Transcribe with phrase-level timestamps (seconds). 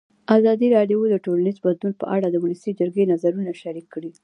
[0.37, 4.11] ازادي راډیو د ټولنیز بدلون په اړه د ولسي جرګې نظرونه شریک کړي.